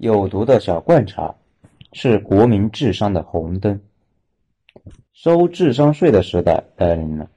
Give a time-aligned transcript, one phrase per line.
[0.00, 1.34] 有毒的小罐茶
[1.92, 3.82] 是国民智商的红灯，
[5.12, 7.30] 收智商税的时代来临了。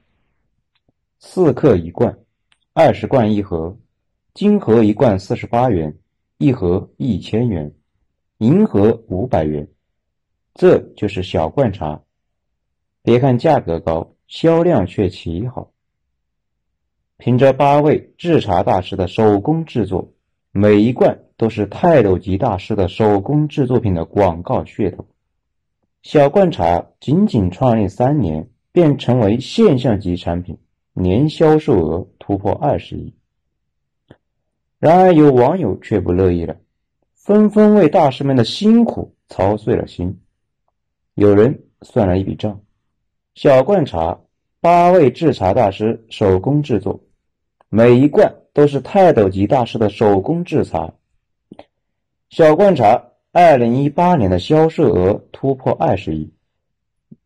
[1.18, 2.18] 四克一罐，
[2.72, 3.76] 二十罐一盒，
[4.32, 5.94] 金盒一罐四十八元，
[6.38, 7.70] 一盒一千元，
[8.38, 9.68] 银盒五百元，
[10.54, 12.00] 这就是小罐茶。
[13.02, 15.70] 别看价格高，销量却奇好。
[17.18, 20.13] 凭着八位制茶大师的手工制作，
[20.54, 21.20] 每一罐。
[21.36, 25.04] 都是泰斗级大师的手工制作品的广告噱头。
[26.00, 30.58] 小罐茶仅仅创立三年，便成为现象级产品，
[30.92, 33.16] 年销售额突破二十亿。
[34.78, 36.56] 然而，有网友却不乐意了，
[37.16, 40.20] 纷纷为大师们的辛苦操碎了心。
[41.14, 42.60] 有人算了一笔账：
[43.34, 44.20] 小罐茶
[44.60, 47.00] 八位制茶大师手工制作，
[47.76, 50.94] 每一罐都是泰斗级大师的手工制茶。
[52.30, 56.32] 小罐茶二零一八年的销售额突破二十亿，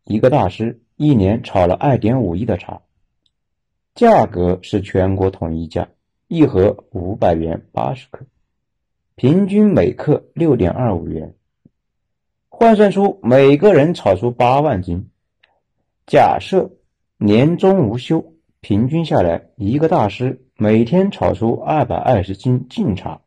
[0.05, 2.81] 一个大师一年炒了二点五亿的茶，
[3.93, 5.87] 价格是全国统一价，
[6.27, 8.25] 一盒五百元八十克，
[9.13, 11.35] 平均每克六点二五元，
[12.49, 15.11] 换算出每个人炒出八万斤。
[16.07, 16.71] 假设
[17.17, 23.21] 年终无休，平均下来，一个大师每天炒出二百二十斤净茶。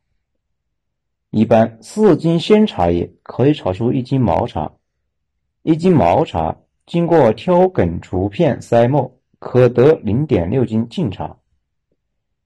[1.30, 4.72] 一般四斤鲜茶叶可以炒出一斤毛茶，
[5.62, 11.38] 一斤毛茶经过挑梗除片筛末，可得零点六斤净茶。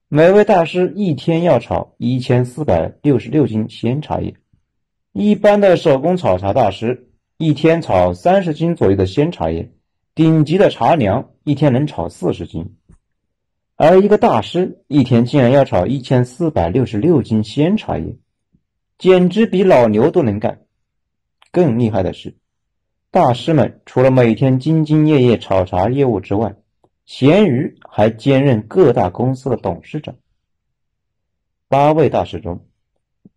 [0.07, 4.35] 每位大师一天要炒一千四百六十六斤鲜茶叶，
[5.11, 9.73] 一般的手工炒茶大师一天炒三十斤左右的鲜茶叶，
[10.17, 12.75] 顶级的茶娘一天能炒四十斤，
[13.75, 18.15] 而一个大师一天竟然要炒一千四百六十六斤鲜茶叶。
[18.97, 20.61] 简直比老牛都能干。
[21.51, 22.35] 更厉害的是，
[23.11, 26.55] 大师们除了每天兢兢业业炒茶业务之外，
[27.05, 30.15] 闲鱼还兼任各大公司的董事长。
[31.67, 32.65] 八位大师中，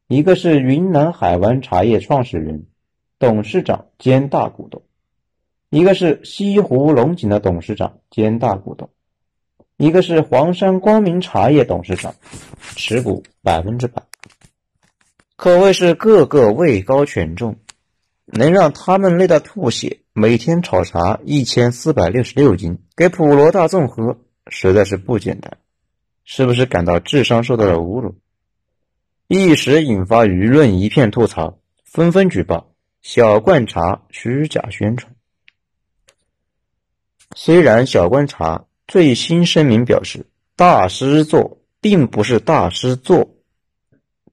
[0.09, 2.69] 一个是云南海湾茶叶创始人、
[3.19, 4.81] 董事长兼大股东；
[5.71, 8.89] 一个是西湖龙井的董事长兼大股东；
[9.77, 12.13] 一个是黄山光明茶叶董事长，
[12.75, 14.03] 持股百分之百。
[15.37, 17.57] 可谓是个个位高权重，
[18.27, 25.57] 能让他们累到吐血，每天炒茶一千四百六十六斤给普罗大众喝，实在是不简单。
[26.25, 28.17] 是不是感到智商受到了侮辱？
[29.29, 32.73] 一时引发舆论一片吐槽，纷纷举报
[33.03, 35.15] 小罐茶虚假宣传。
[37.37, 40.27] 虽然小罐茶最新声明表示，
[40.57, 43.29] 大师做并不是大师做。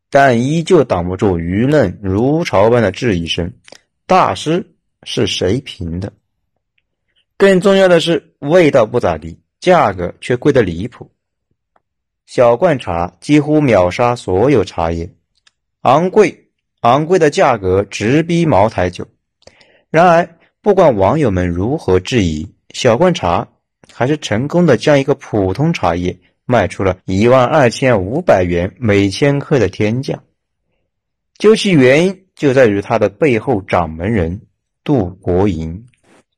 [0.10, 3.54] 但依旧挡不住舆论如潮般的质疑声
[4.08, 4.66] ：“大师
[5.04, 6.12] 是谁评的？”
[7.38, 11.12] 更重要的是，味道不咋地，价格却贵得离谱。
[12.26, 15.14] 小罐茶几乎秒杀所有茶叶，
[15.82, 16.50] 昂贵
[16.82, 19.08] 昂贵的价格直逼茅台酒。
[19.90, 23.48] 然而，不管网友们如何质疑，小罐茶
[23.92, 26.20] 还是成功的将一个普通茶叶。
[26.50, 30.24] 卖出了一万二千五百元每千克的天价，
[31.38, 34.44] 究其原因，就在于他的背后掌门人
[34.86, 35.88] 杜国营。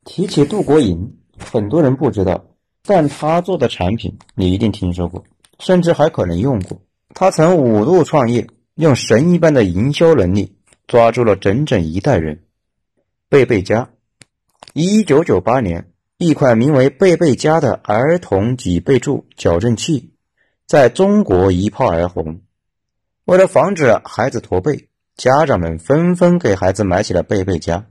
[0.05, 2.43] 提起杜国营，很多人不知道，
[2.83, 5.23] 但他做的产品你一定听说过，
[5.59, 6.81] 甚至还可能用过。
[7.13, 10.55] 他曾五度创业，用神一般的营销能力
[10.87, 12.41] 抓住了整整一代人。
[13.29, 13.89] 贝贝佳，
[14.73, 15.85] 一九九八年。
[16.21, 20.11] 一款名为贝贝佳的儿童脊背柱矫正器，
[20.67, 22.41] 在中国一炮而红。
[23.23, 27.85] 为了防止孩子驼背，家长们纷纷给孩子买起了贝贝佳。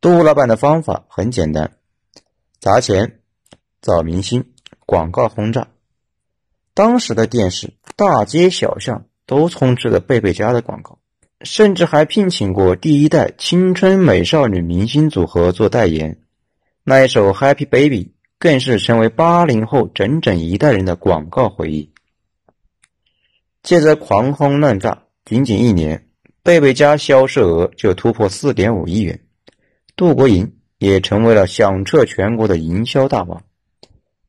[0.00, 1.76] 杜老板的方法很简单：
[2.58, 3.20] 砸钱、
[3.80, 4.46] 找明星、
[4.84, 5.68] 广告轰炸。
[6.74, 10.98] 当时的电视大街小巷都充斥着贝贝佳的广告，
[11.42, 16.18] 甚至还聘请过第一代青春美少女明星组合做代言。
[16.86, 18.04] 那一首《Happy Baby》
[18.38, 21.90] 更是成为八零后整整一代人的广告回忆。
[23.62, 26.06] 借着狂轰滥炸，仅仅一年，
[26.42, 29.24] 贝贝佳销售额就突破四点五亿元，
[29.96, 33.42] 杜国营也成为了响彻全国的营销大王。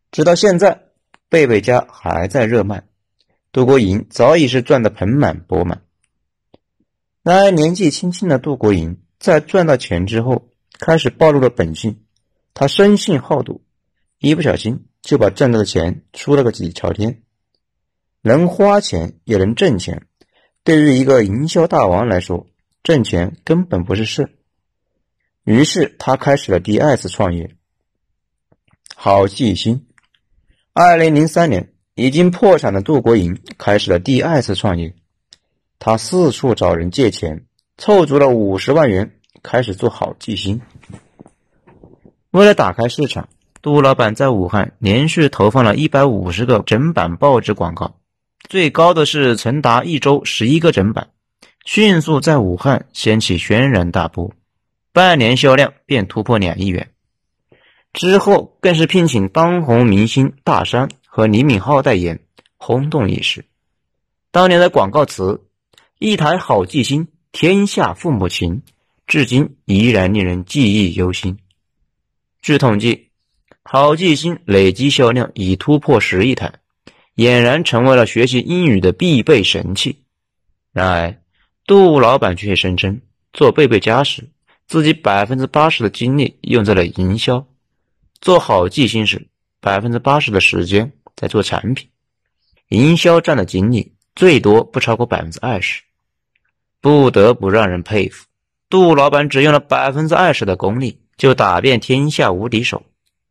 [0.09, 0.83] 直到现在，
[1.27, 2.85] 贝贝佳还在热卖，
[3.51, 5.81] 杜国营早已是赚得盆满钵满。
[7.21, 10.47] 然而，年纪轻轻的杜国营在赚到钱之后，
[10.79, 11.99] 开始暴露了本性。
[12.55, 13.61] 他生性好赌，
[14.17, 17.21] 一不小心就把挣到的钱输了个底朝天。
[18.21, 20.07] 能花钱也能挣钱，
[20.63, 22.47] 对于一个营销大王来说，
[22.81, 24.37] 挣钱根本不是事。
[25.43, 27.57] 于是他开始了第二次创业。
[28.95, 29.85] 好记星，
[30.71, 34.95] 二零零三年已经破产的杜国营开始了第二次创业。
[35.77, 37.45] 他四处找人借钱，
[37.77, 40.61] 凑足了五十万元，开始做好记星。
[42.35, 43.29] 为了打开市场，
[43.61, 47.95] 杜老板在武汉连续投放了一百五十个整版报纸广告，
[48.49, 51.07] 最高的是曾达一周十一个整版，
[51.63, 54.33] 迅速在武汉掀起轩然大波，
[54.91, 56.91] 半年销量便突破两亿元。
[57.93, 62.19] 之后更是聘请当红明星大山和李敏镐代言，
[62.57, 63.45] 轰动一时。
[64.31, 65.41] 当年的广告词
[65.99, 68.61] “一台好记星，天下父母情”，
[69.07, 71.37] 至今依然令人记忆犹新。
[72.45, 73.09] 据统计，
[73.63, 76.53] 好记星累计销量已突破十亿台，
[77.15, 80.03] 俨然成为了学习英语的必备神器。
[80.71, 81.19] 然而，
[81.65, 83.01] 杜老板却声称，
[83.33, 84.29] 做贝贝家时，
[84.67, 87.43] 自己百分之八十的精力用在了营销；
[88.21, 89.27] 做好记星时，
[89.59, 91.89] 百分之八十的时间在做产品。
[92.67, 95.81] 营销占的精力最多不超过百分之二十，
[96.79, 98.27] 不得不让人佩服。
[98.69, 101.01] 杜老板只用了百分之二十的功力。
[101.17, 102.83] 就打遍天下无敌手，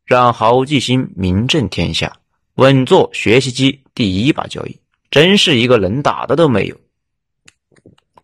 [0.05, 2.17] 让好记星名震天下，
[2.55, 4.79] 稳坐学习机第一把交椅，
[5.11, 6.75] 真是一个能打的都没有。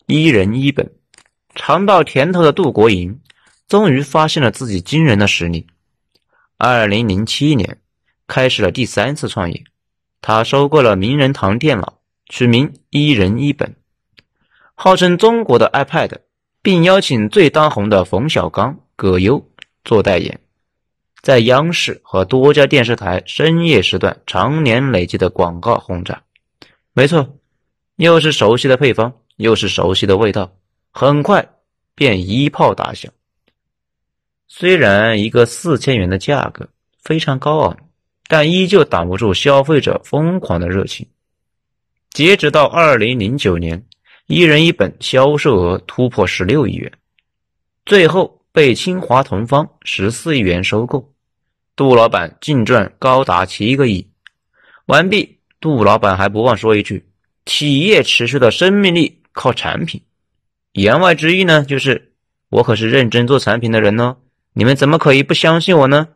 [0.07, 0.91] 一人一本，
[1.53, 3.19] 尝到甜头的杜国营，
[3.67, 5.67] 终于发现了自己惊人的实力。
[6.57, 7.79] 二零零七年，
[8.27, 9.63] 开始了第三次创业，
[10.21, 13.75] 他收购了名人堂电脑，取名一人一本，
[14.73, 16.17] 号称中国的 iPad，
[16.61, 19.50] 并邀请最当红的冯小刚、葛优。
[19.83, 20.39] 做代言，
[21.21, 26.21] 在央视和多家电视台深夜时段常年累积的广告轰炸，
[26.93, 27.37] 没错，
[27.95, 30.55] 又是熟悉的配方，又是熟悉的味道，
[30.91, 31.47] 很快
[31.95, 33.11] 便一炮打响。
[34.47, 36.67] 虽然一个四千元的价格
[37.01, 37.77] 非常高昂，
[38.27, 41.07] 但依旧挡不住消费者疯狂的热情。
[42.11, 43.83] 截止到二零零九年，
[44.27, 46.91] 一人一本销售额突破十六亿元，
[47.85, 48.40] 最后。
[48.53, 51.13] 被清华同方十四亿元收购，
[51.75, 54.09] 杜老板净赚高达七个亿。
[54.85, 57.09] 完毕，杜老板还不忘说一句
[57.45, 60.03] ：“企业持续的生命力靠产品。”
[60.73, 62.13] 言外之意呢，就是
[62.49, 64.17] 我可是认真做产品的人哦，
[64.53, 66.09] 你们怎么可以不相信我呢？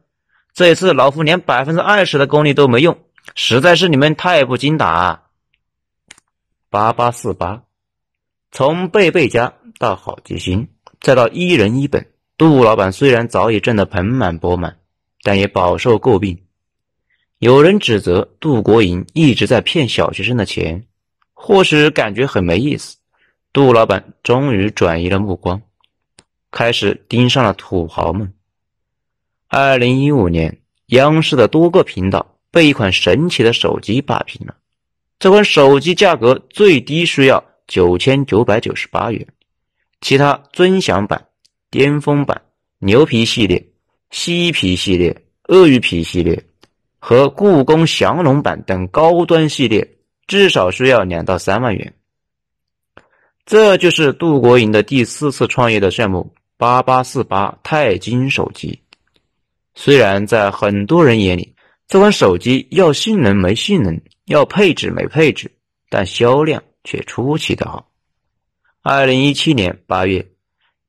[0.54, 2.98] 这一次老夫连百分之二十的功力都没用，
[3.34, 5.24] 实在是你们太不经打。
[6.70, 7.64] 八八四八，
[8.52, 10.68] 从贝贝家到好记星，
[11.00, 12.08] 再到一人一本。
[12.38, 14.78] 杜老板虽然早已挣得盆满钵满，
[15.22, 16.44] 但也饱受诟病。
[17.40, 20.86] 有人指责杜国营一直在骗小学生的钱，
[21.34, 22.98] 或许感觉很没意思。
[23.54, 25.62] 杜老板终于转移了目光，
[26.52, 28.34] 开始盯上了土豪们。
[29.48, 34.56] 二零一五年，央视的多个频道被一款神奇的手机霸屏了。
[35.20, 39.26] 这款手机价格最低需要九千九百九十八元，
[40.02, 41.28] 其他尊享版。
[41.76, 42.42] 巅峰版、
[42.80, 43.62] 牛皮系列、
[44.10, 46.42] 西皮系列、鳄鱼皮系列
[47.00, 49.86] 和故宫降龙版等高端系列，
[50.26, 51.94] 至少需要两到三万元。
[53.46, 58.80] 这就是杜国营的第四次创业的项目——八八四八钛金手机。
[59.74, 61.54] 虽然在很多人眼里，
[61.90, 65.52] 这款手机要性能没性能，要配置没配置，
[65.90, 67.92] 但销量却出奇的好。
[68.82, 70.26] 二零一七年八月。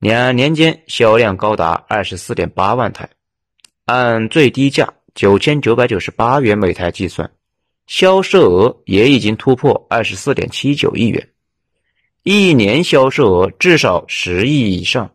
[0.06, 3.10] 两年间销量高达二十四点八万台，
[3.86, 7.28] 按最低价九千九百九十八元每台计算，
[7.88, 11.28] 销售额也已经突破二十四点七九亿元，
[12.22, 15.10] 一年销售额至少十亿以上。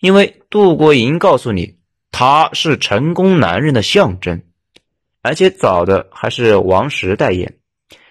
[0.00, 1.78] 因为杜国营告诉你，
[2.10, 4.42] 他是成功男人的象征，
[5.22, 7.56] 而且找的还是王石代言，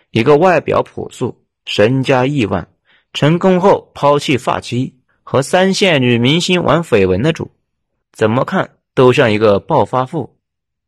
[0.09, 2.67] 一个外表朴素、身家亿万、
[3.13, 4.96] 成功后抛弃发妻。
[5.29, 7.51] 和三线女明星玩绯闻的主，
[8.13, 10.37] 怎么看都像一个暴发户。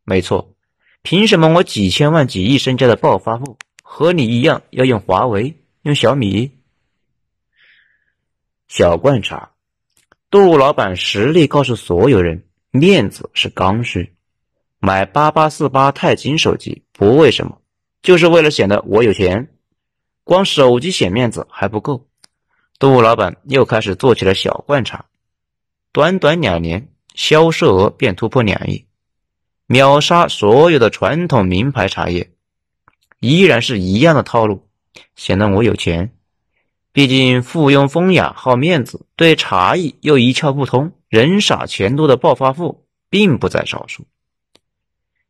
[0.02, 0.54] 没错，
[1.02, 6.52] 凭什么我几千万、几亿身家的暴发户和你一样要用华为、用小米？
[8.66, 9.50] 小观察，
[10.30, 14.14] 杜老板实力告诉所有人，面子是刚需。
[14.78, 17.60] 买八八四八钛金手机不为什么，
[18.00, 19.50] 就是为了显得我有钱。
[20.24, 22.06] 光手机显面子还不够。
[22.80, 25.04] 杜老板又开始做起了小罐茶，
[25.92, 28.86] 短短两年，销售额便突破两亿，
[29.66, 32.30] 秒杀所有的传统名牌茶叶。
[33.18, 34.66] 依然是一样的套路，
[35.14, 36.12] 显得我有钱。
[36.90, 44.06] 毕竟附庸风雅、好面子、对茶艺又一窍不通、人傻钱多的暴发户并不在少数。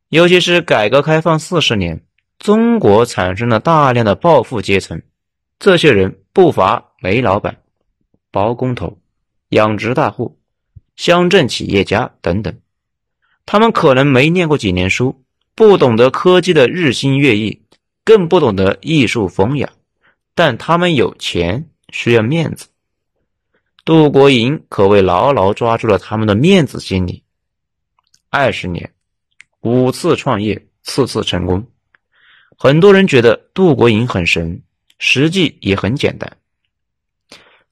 [0.08, 2.04] 尤其是改革开放四十年，
[2.38, 5.02] 中国产生了大量的暴富阶层，
[5.58, 7.56] 这些人不乏煤老板、
[8.30, 8.98] 包工头、
[9.48, 10.38] 养殖大户、
[10.96, 12.56] 乡镇企业家等等。
[13.46, 17.62] 他们可能没念过几年书，不懂得科技的日新月异，
[18.04, 19.70] 更不懂得艺术风雅。
[20.34, 22.66] 但他们有钱，需要面子。
[23.84, 27.22] 杜国营可谓牢牢抓住了他们的面子心理。
[28.28, 28.92] 二十年，
[29.62, 31.66] 五次创业，次次成功。
[32.56, 34.62] 很多人觉得杜国营很神，
[34.98, 36.36] 实际也很简单。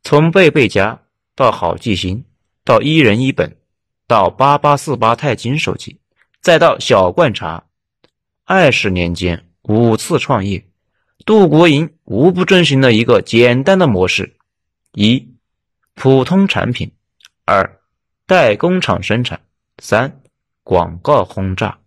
[0.03, 1.03] 从贝贝家
[1.35, 2.25] 到好记星，
[2.65, 3.57] 到一人一本，
[4.07, 6.01] 到八八四八钛金手机，
[6.41, 7.67] 再到小罐茶，
[8.45, 10.65] 二十年间五次创业。
[11.27, 14.37] 杜国营无不遵循了一个简单的模式：
[14.93, 15.35] 一、
[15.95, 16.89] 普通产品；
[17.45, 17.81] 二、
[18.25, 19.39] 代工厂生产；
[19.79, 20.23] 三、
[20.63, 21.79] 广告轰炸。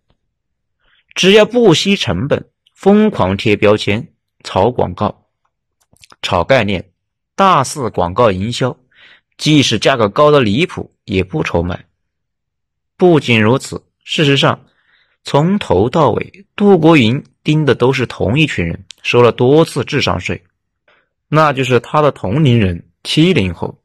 [1.14, 4.14] 只要不惜成本，疯狂贴标签、
[4.44, 5.26] 炒广告、
[6.20, 6.91] 炒概念，
[7.34, 8.76] 大肆广告营销，
[9.36, 11.86] 即使价格高的离谱，也不愁卖。
[12.96, 14.64] 不仅如此，事实上，
[15.24, 18.84] 从头到尾，杜国营盯的都是同一群人。
[19.02, 20.44] 收了多次智商税，
[21.26, 23.82] 那就是他的同龄人七零后。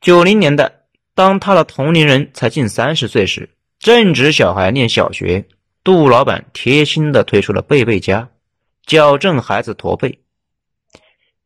[0.00, 0.72] 九零年代，
[1.12, 5.44] 当他的同龄人才近三十岁时，正值小孩念小学，
[5.82, 8.28] 杜老板贴心的推出了贝贝家，
[8.86, 10.20] 矫正孩子驼背。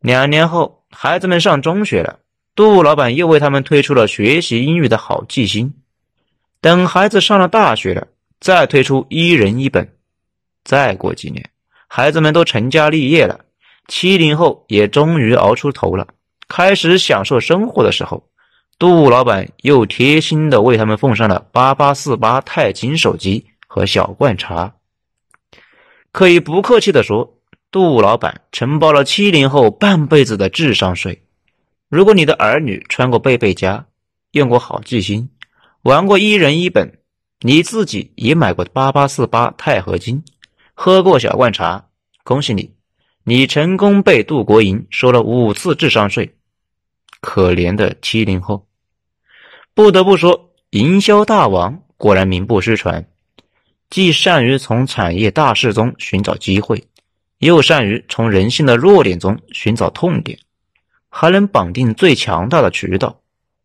[0.01, 2.21] 两年后，孩子们上中学了，
[2.55, 5.75] 杜老板又为他们推出了学习英语的好记星。
[6.61, 8.09] 等孩子上了大学了，
[8.41, 9.97] 再推出一人一本。
[10.65, 11.51] 再过几年。
[11.89, 13.41] 孩子们都成家立业了，
[13.87, 16.09] 七零后也终于熬出头了，
[16.49, 18.29] 开始享受生活的时候，
[18.79, 24.75] 杜老板又贴心的为他们奉上了八八四八钛金手机和小罐茶。
[26.11, 27.36] 可以不客气的说，
[27.77, 31.21] 杜老板承包了七零后半辈子的智商税。
[31.91, 33.85] 如果你的儿女穿过贝贝家，
[34.31, 35.29] 用过好记星，
[35.83, 36.99] 玩过一人一本，
[37.41, 40.25] 你自己也买过八八四八钛合金。
[40.73, 41.89] 喝过小罐茶，
[42.25, 42.73] 恭喜你，
[43.25, 46.35] 你成功被杜国营收了五次智商税。
[47.21, 48.67] 可怜的七零后，
[49.75, 53.07] 不得不说，营销大王果然名不虚传，
[53.91, 56.83] 既善于从产业大势中寻找机会，
[57.39, 60.39] 又善于从人性的弱点中寻找痛点，
[61.09, 63.21] 还能绑定最强大的渠道，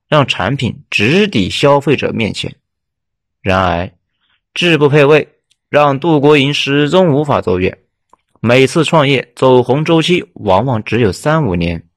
[0.07, 2.55] 让产品直抵消费者面前。
[3.41, 3.91] 然而，
[4.53, 5.27] 质不配位。
[5.69, 7.77] 让杜国营始终无法走远，
[8.41, 11.87] 每次创业走红周期往往只有三五年，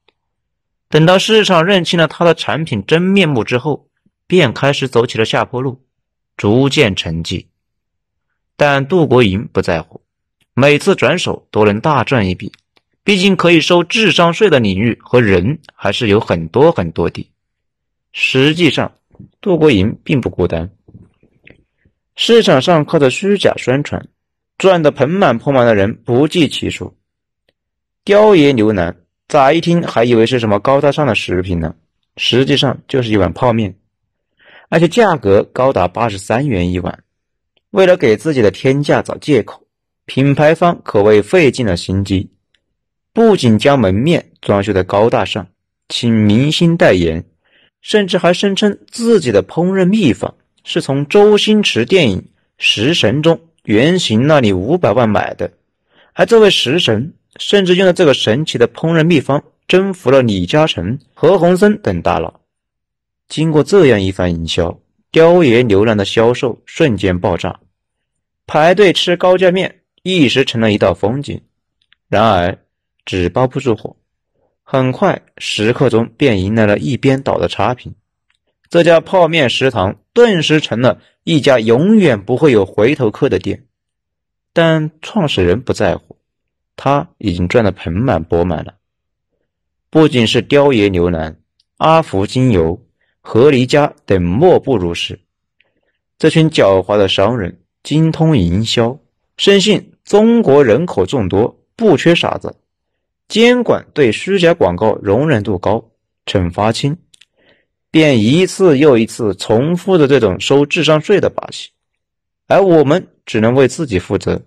[0.88, 3.88] 等到市场认清了他的产品真面目之后，
[4.28, 5.84] 便开始走起了下坡路，
[6.36, 7.48] 逐渐沉寂。
[8.54, 10.03] 但杜国营不在乎，
[10.54, 12.52] 每次转手都能大赚一笔，
[13.02, 17.28] 毕竟可以收智商税的领域和人还是有很多很多的。
[18.12, 18.92] 实际上，
[19.40, 20.70] 杜国营并不孤单。
[22.14, 24.06] 市场上靠着虚假宣传
[24.56, 26.96] 赚得盆满钵满的人不计其数。
[28.04, 28.96] 雕爷牛腩，
[29.26, 31.74] 乍一听还以为是什么高大上的食品呢，
[32.16, 33.74] 实际上就是一碗泡面，
[34.68, 37.02] 而且价格高达八十三元一碗。
[37.70, 39.63] 为了给自己的天价找借口，
[40.06, 42.30] 品牌方可谓费尽了心机，
[43.12, 45.46] 不仅将门面装修的高大上，
[45.88, 47.24] 请明星代言，
[47.80, 50.34] 甚至还声称自己的烹饪秘方。
[50.66, 52.18] 是从周星驰电影
[52.56, 55.52] 《食神》中原型那里五百万买的，
[56.14, 62.40] 而这位食神甚至用了这个神奇的烹饪秘方征服了李嘉诚、何鸿燊等大佬。
[63.28, 64.80] 经过这样一番营销，
[65.10, 67.60] 雕爷牛腩的销售瞬间爆炸，
[68.46, 71.40] 排队吃高价面一时成了一道风景。
[72.08, 72.58] 然而，
[73.06, 73.96] 纸包不住火，
[74.62, 77.94] 很快食客中便迎来了一边倒的差评。
[78.68, 83.64] 这家泡面食堂顿时成了一家永远不会有回头客的店，
[84.52, 86.18] 但创始人不在乎，
[86.76, 88.74] 他已经赚得盆满钵满了。
[89.88, 91.38] 不仅是雕爷牛腩、
[91.78, 92.84] 阿福精油、
[93.22, 95.18] 和梨家等莫不如是。
[96.18, 98.98] 这群狡猾的商人精通营销，
[99.36, 102.54] 深信中国人口众多，不缺傻子，
[103.26, 105.82] 监管对虚假广告容忍度高，
[106.26, 106.96] 惩罚轻。
[107.90, 111.70] 便一次又一次重复着这种收智商税的把戏，
[112.48, 114.42] 而我们只能为自己负责，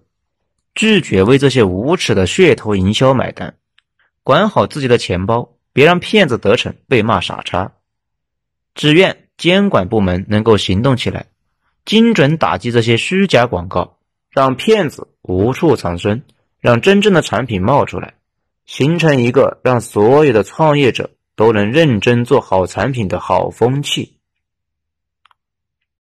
[0.76, 3.56] 拒绝为这些无耻的噱头营销买单，
[4.22, 7.72] 管好自己的钱包，别让骗子得逞，被骂傻叉。
[8.76, 11.26] 只愿监管部门能够行动起来，
[11.86, 13.97] 精准打击这些虚假广告，
[14.38, 16.22] 让骗子无处藏身，
[16.60, 18.14] 让真正的产品冒出来，
[18.68, 24.17] 形成一个让所有的创业者都能认真做好产品的好风气。